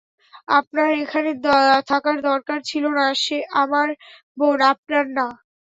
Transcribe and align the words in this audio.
আপনার 0.51 0.89
এখানে 1.03 1.31
থাকার 1.89 2.17
দরকার 2.29 2.57
ছিলনা 2.69 3.05
সে 3.23 3.37
আমার 3.61 3.87
বোন, 4.37 4.59
আপনার 4.73 5.05
না। 5.17 5.27